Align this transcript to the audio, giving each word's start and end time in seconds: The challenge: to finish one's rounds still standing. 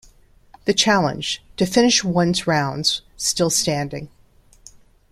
The 0.65 0.73
challenge: 0.73 1.43
to 1.57 1.65
finish 1.67 2.03
one's 2.03 2.47
rounds 2.47 3.03
still 3.17 3.51
standing. 3.51 4.09